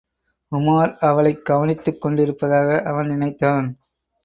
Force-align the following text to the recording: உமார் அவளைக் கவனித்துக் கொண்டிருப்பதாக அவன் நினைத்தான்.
உமார் 0.51 0.97
அவளைக் 0.97 1.45
கவனித்துக் 1.45 2.01
கொண்டிருப்பதாக 2.01 2.81
அவன் 2.85 3.07
நினைத்தான். 3.07 3.77